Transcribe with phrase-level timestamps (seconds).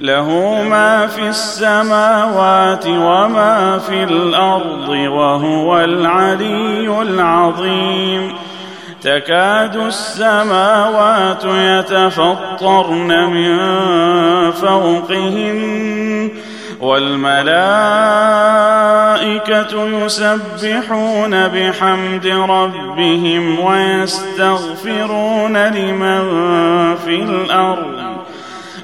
[0.00, 0.28] له
[0.70, 8.32] ما في السماوات وما في الأرض وهو العلي العظيم.
[9.02, 13.58] تكاد السماوات يتفطرن من
[14.50, 16.30] فوقهن
[16.80, 17.48] والملائكة
[20.04, 26.22] يسبحون بحمد ربهم ويستغفرون لمن
[26.96, 28.07] في الأرض.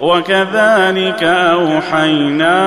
[0.00, 2.58] وكذلك أوحينا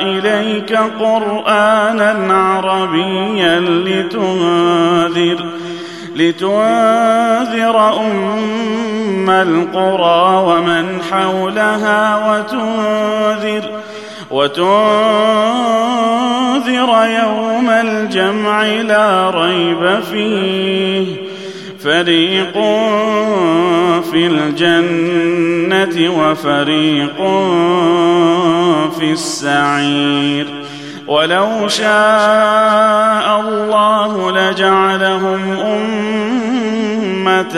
[0.00, 5.44] إليك قرآنا عربيا لتنذر
[6.16, 13.70] لتنذر أم القرى ومن حولها وتنذر
[14.30, 14.72] وتنذر
[17.22, 21.21] يوم الجمع لا ريب فيه
[21.84, 22.52] فريق
[24.10, 27.16] في الجنة وفريق
[28.98, 30.46] في السعير
[31.06, 35.40] ولو شاء الله لجعلهم
[37.26, 37.56] أمة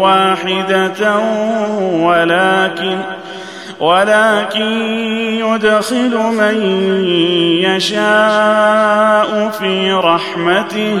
[0.00, 1.18] واحدة
[1.92, 2.98] ولكن
[3.80, 4.72] ولكن
[5.38, 6.62] يدخل من
[7.62, 11.00] يشاء في رحمته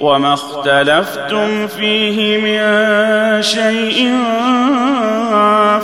[0.00, 2.62] وما اختلفتم فيه من
[3.42, 4.14] شيء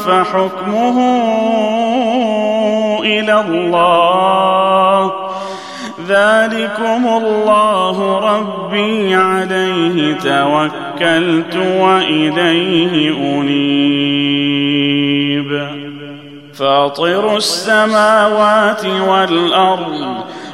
[0.06, 0.98] فحكمه
[3.02, 5.12] إلى الله.
[6.08, 14.54] ذلكم الله ربي عليه توكلت وإليه أنيب.
[16.54, 20.24] فاطر السماوات والأرض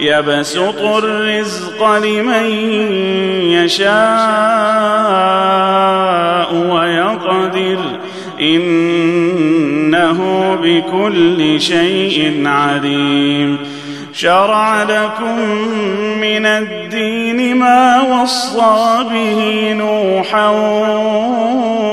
[0.00, 2.46] يبسط الرزق لمن
[3.50, 3.96] يشاء
[6.54, 7.78] ويقدر.
[8.40, 10.20] إنه
[10.62, 13.58] بكل شيء عليم.
[14.12, 15.38] شرع لكم
[16.20, 20.48] من الدين ما وصى به نوحا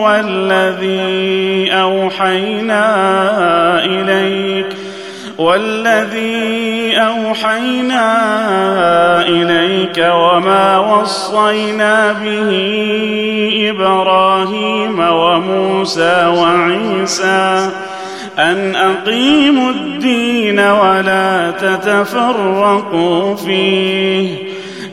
[0.03, 2.85] والذي أوحينا
[3.85, 4.82] إليك
[5.38, 8.07] والذي أوحينا
[9.28, 12.49] إليك وما وصينا به
[13.69, 17.69] إبراهيم وموسى وعيسى
[18.40, 24.29] أن أقيموا الدين ولا تتفرقوا فيه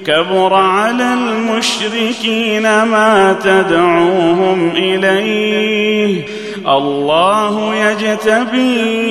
[0.06, 6.24] كبر على المشركين ما تدعوهم إليه
[6.68, 9.10] الله يجتبي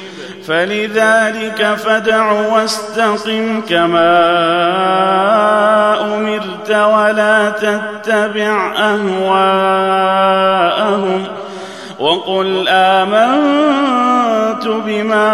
[0.47, 4.21] فلذلك فدع واستقم كما
[6.15, 10.23] أمرت ولا تتبع أهواءهم
[11.99, 15.31] وقل آمنت بما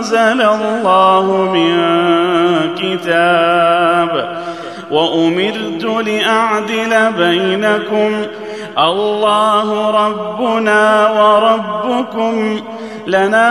[0.00, 1.76] أنزل الله من
[2.74, 4.36] كتاب
[4.90, 8.12] وأمرت لأعدل بينكم
[8.78, 12.60] الله ربنا وربكم
[13.06, 13.50] لنا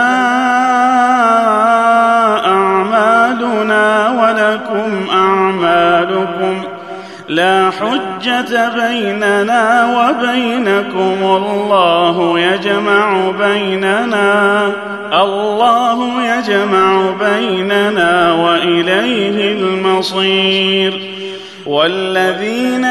[2.46, 6.62] أعمالنا ولكم أعمالكم
[7.28, 14.72] لا حجة بيننا وبينكم الله يجمع بيننا
[15.12, 21.10] الله يجمع بيننا وإليه المصير
[21.66, 22.84] والذين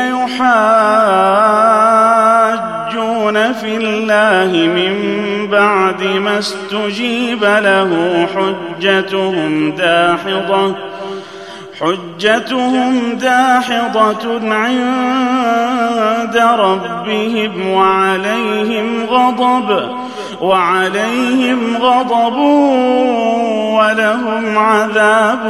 [3.29, 10.75] يحاجون في الله من بعد ما استجيب له حجتهم داحضة
[11.81, 19.89] حجتهم داحضة عند ربهم وعليهم غضب
[20.41, 22.37] وعليهم غضب
[23.77, 25.43] ولهم عذاب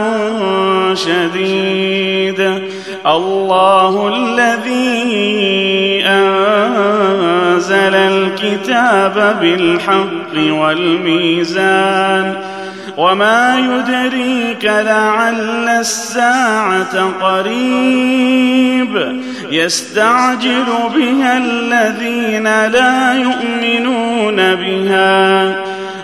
[0.94, 2.70] شديد.
[3.06, 12.36] الله الذي أنزل الكتاب بالحق والميزان
[12.98, 19.20] وما يدريك لعل الساعة قريب
[19.52, 20.66] يستعجل
[20.96, 25.56] بها الذين لا يؤمنون بها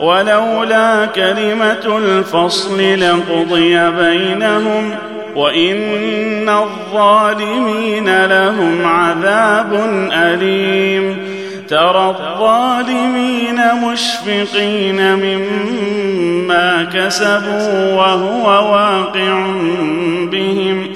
[0.00, 4.94] ولولا كلمة الفصل لقضي بينهم
[5.36, 9.72] وإن الظالمين لهم عذاب
[10.12, 11.36] أليم
[11.68, 19.46] ترى الظالمين مشفقين مما كسبوا وهو واقع
[20.32, 20.92] بهم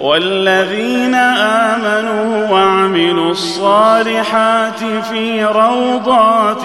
[0.00, 4.80] والذين آمنوا وعملوا الصالحات
[5.10, 6.64] في روضات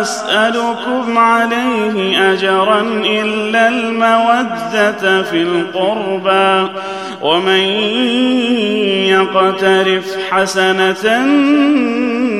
[0.00, 6.72] أسألكم عليه أجرا إلا المودة في القربى
[7.22, 7.60] ومن
[9.08, 11.26] يقترف حسنة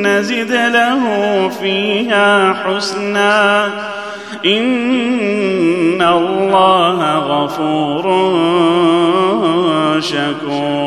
[0.03, 1.03] نزد له
[1.61, 3.67] فيها حسنا.
[4.47, 8.05] إن الله غفور
[10.01, 10.87] شكور.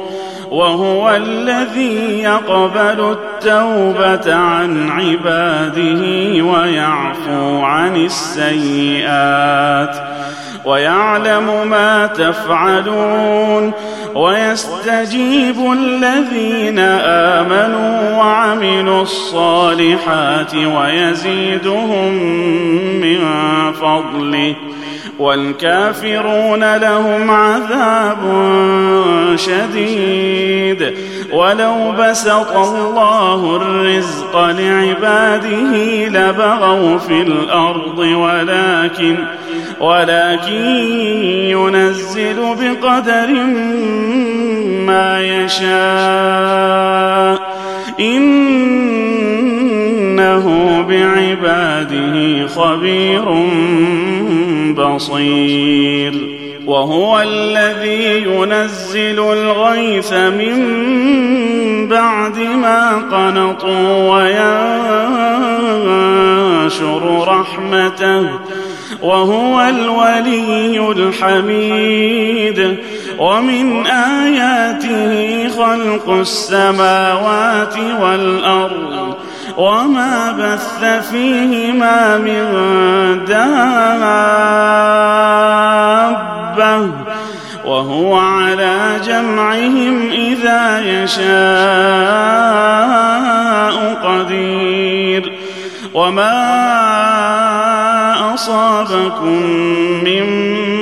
[0.51, 6.03] وهو الذي يقبل التوبة عن عباده
[6.43, 9.95] ويعفو عن السيئات
[10.65, 13.71] ويعلم ما تفعلون
[14.15, 16.79] ويستجيب الذين
[17.39, 22.13] آمنوا وعملوا الصالحات ويزيدهم
[23.01, 23.19] من
[23.73, 24.55] فضله
[25.19, 28.17] والكافرون لهم عذاب
[29.35, 30.93] شديد.
[31.33, 39.15] ولو بسط الله الرزق لعباده لبغوا في الأرض ولكن
[39.79, 40.65] ولكن
[41.49, 43.27] ينزل بقدر
[44.87, 46.81] ما يشاء.
[50.21, 50.45] إنه
[50.89, 53.23] بعباده خبير
[54.87, 56.37] بصير.
[56.65, 60.57] وهو الذي ينزل الغيث من
[61.87, 64.21] بعد ما قنطوا
[66.61, 68.29] وينشر رحمته.
[69.01, 72.77] وهو الولي الحميد.
[73.19, 79.15] ومن آياته خلق السماوات والأرض.
[79.57, 82.45] وما بث فيهما من
[83.25, 84.51] دابه
[87.65, 91.31] وهو على جمعهم اذا يشاء
[94.03, 95.33] قدير
[95.93, 96.41] وما
[98.33, 99.43] اصابكم
[100.03, 100.50] من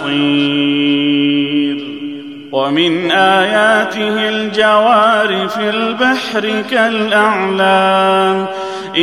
[0.00, 1.76] نصير
[2.52, 8.46] ومن آياته الجوار في البحر كالأعلام.
[8.96, 9.02] إن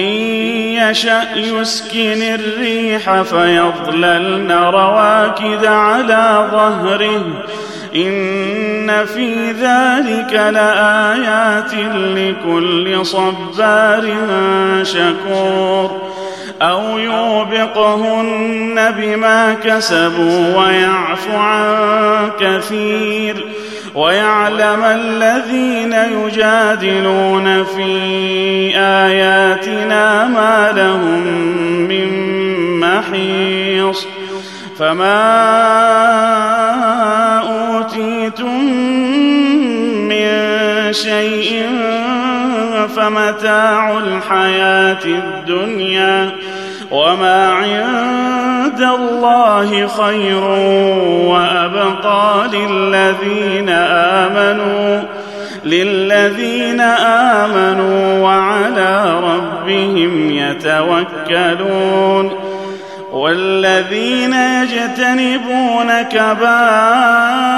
[0.89, 7.43] يشأ يسكن الريح فيظللن رواكد على ظهره.
[7.95, 14.13] إن في ذلك لآيات لكل صبار
[14.83, 16.16] شكور.
[16.61, 23.45] أو يوبقهن بما كسبوا ويعفو عن كثير
[23.95, 27.91] ويعلم الذين يجادلون في
[28.75, 31.21] آياتنا ما لهم
[31.87, 32.09] من
[32.79, 34.07] محيص
[34.79, 35.27] فما
[37.39, 38.63] أوتيتم
[40.09, 40.27] من
[40.93, 41.67] شيء
[42.97, 46.29] فمتاع الحياة الدنيا
[46.91, 50.43] وما عند الله خير
[51.27, 55.01] وأبقى للذين آمنوا
[55.65, 56.81] للذين
[57.41, 62.31] آمنوا وعلى ربهم يتوكلون
[63.11, 67.57] والذين يجتنبون كبائر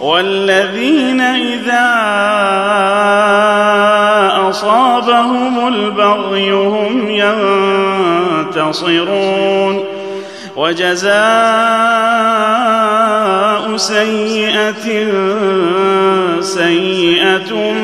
[0.00, 1.90] والذين إذا
[4.50, 7.10] أصابهم البغي هم
[8.48, 9.84] ينتصرون.
[10.56, 11.10] وجزاء
[13.76, 15.06] سيئة
[16.40, 17.74] سيئة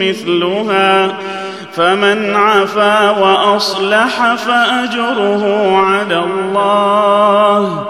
[0.00, 1.14] مثلها.
[1.72, 7.86] فمن عفا وأصلح فأجره على الله.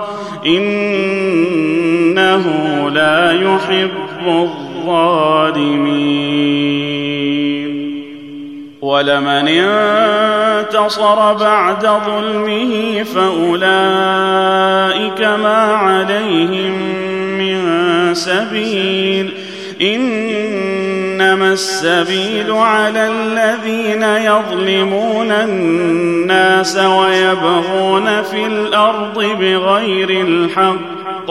[0.46, 2.44] إنه
[2.94, 3.90] لا يحب
[4.26, 4.84] الظالمين.
[8.82, 16.72] ولمن انتصر بعد ظلمه فأولئك ما عليهم
[17.38, 17.60] من
[18.14, 19.34] سبيل.
[19.82, 31.30] إنما السبيل على الذين يظلمون الناس ويبغون في الأرض بغير الحق.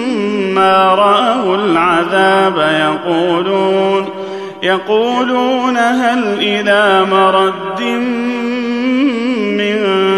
[0.59, 4.09] راوا العذاب يقولون
[4.63, 7.81] يقولون هل إلى مرد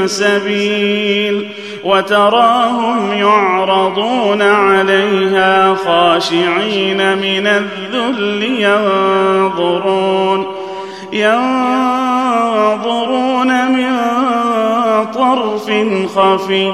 [0.08, 1.50] سبيل
[1.84, 10.46] وتراهم يعرضون عليها خاشعين من الذل ينظرون
[11.14, 12.22] ينظرون
[13.72, 13.94] من
[15.14, 15.72] طرف
[16.16, 16.74] خفي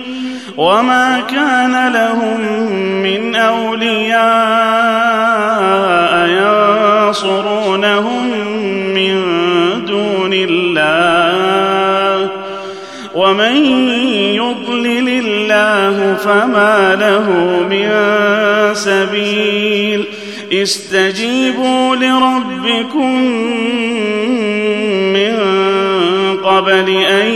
[0.57, 2.41] وما كان لهم
[3.03, 4.21] من اولياء
[6.29, 8.27] ينصرونهم
[8.93, 9.21] من
[9.85, 12.29] دون الله
[13.15, 13.55] ومن
[14.35, 17.29] يضلل الله فما له
[17.69, 17.91] من
[18.73, 20.05] سبيل
[20.53, 23.21] استجيبوا لربكم
[26.51, 27.33] قبل ان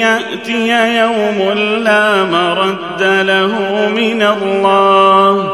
[0.00, 3.54] يأتي يوم لا مرد له
[3.96, 5.52] من الله.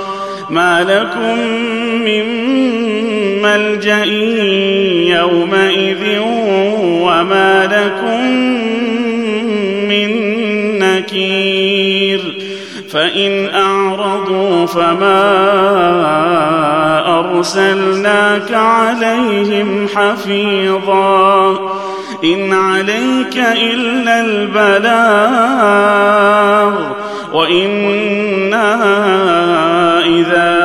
[0.50, 1.38] ما لكم
[2.04, 2.26] من
[3.42, 4.04] ملجأ
[5.18, 6.18] يومئذ
[6.82, 8.46] وما لكم
[10.84, 12.20] نكير.
[12.90, 15.22] فإن أعرضوا فما
[17.18, 21.75] أرسلناك عليهم حفيظا.
[22.24, 25.56] إن عليك إلا البلاغ
[27.32, 28.76] وإنا
[30.06, 30.56] إذا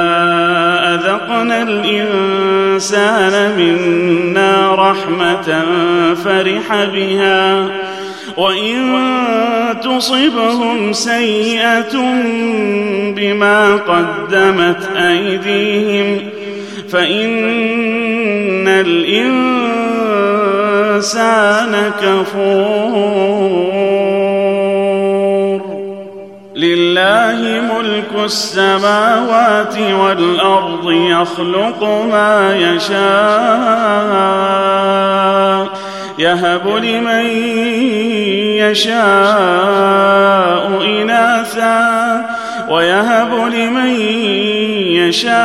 [0.96, 5.66] أذقنا الإنسان منا رحمة
[6.24, 7.68] فرح بها
[8.38, 9.02] وإن
[9.84, 11.94] تصبهم سيئة
[13.16, 16.18] بما قدمت أيديهم
[16.90, 18.68] فإن
[21.02, 23.02] الإنسان كفور
[26.56, 33.02] لله ملك السماوات والأرض يخلق ما يشاء
[36.20, 37.26] يهب لمن
[38.62, 39.02] يشاء
[40.84, 42.26] إناثا
[42.70, 43.90] ويهب لمن
[45.02, 45.42] يشاء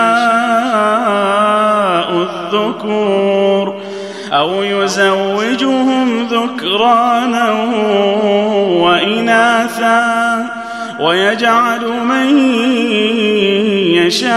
[2.12, 3.45] الذكور.
[4.33, 7.53] أو يزوجهم ذكرانا
[8.83, 10.47] وإناثا
[11.01, 12.39] ويجعل من
[13.95, 14.37] يشاء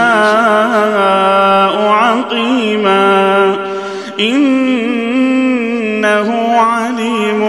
[1.88, 3.56] عقيما
[4.20, 5.70] إنه
[6.56, 7.42] عليم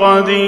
[0.00, 0.47] قدير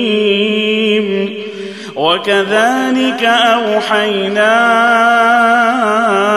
[2.11, 4.51] وكذلك أوحينا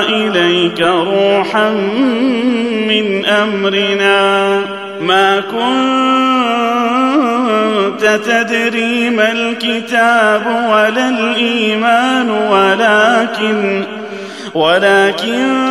[0.09, 1.71] إليك روحا
[2.89, 4.61] من أمرنا
[5.01, 5.65] ما كنت
[8.27, 13.85] تدري ما الكتاب ولا الإيمان ولكن
[14.55, 15.65] ولكن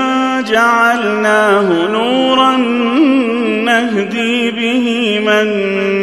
[0.51, 2.57] جعلناه نورا
[3.83, 5.47] نهدي به من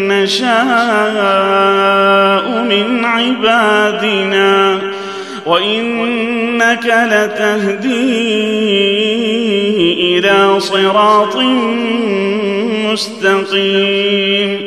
[0.09, 0.51] نشاء
[2.63, 4.79] من عبادنا
[5.47, 8.19] وإنك لتهدي
[10.19, 11.37] إلى صراط
[12.93, 14.67] مستقيم.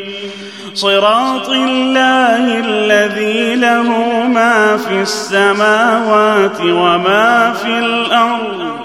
[0.74, 3.90] صراط الله الذي له
[4.28, 8.83] ما في السماوات وما في الأرض.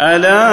[0.00, 0.46] ألا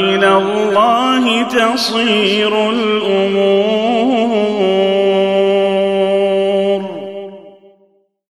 [0.00, 3.93] إلى الله تصير الأمور